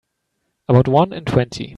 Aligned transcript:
About 0.67 0.87
one 0.87 1.13
in 1.13 1.25
twenty. 1.25 1.69